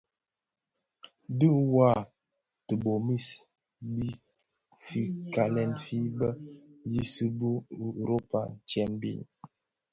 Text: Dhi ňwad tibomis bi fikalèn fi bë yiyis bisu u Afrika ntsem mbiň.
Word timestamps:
Dhi 1.37 1.47
ňwad 1.57 2.07
tibomis 2.65 3.27
bi 3.93 4.07
fikalèn 4.85 5.71
fi 5.83 5.99
bë 6.17 6.29
yiyis 6.91 7.13
bisu 7.37 7.49
u 7.83 7.85
Afrika 7.87 8.39
ntsem 8.53 8.89
mbiň. 8.97 9.19